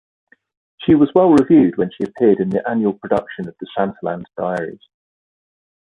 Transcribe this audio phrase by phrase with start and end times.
[0.79, 4.81] She was well-reviewed when she appeared in an annual production of "The Santaland Diaries".